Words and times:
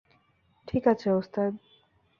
ঠিক 0.67 0.83
আছে, 0.87 1.07
ওস্তাদ! 1.11 1.51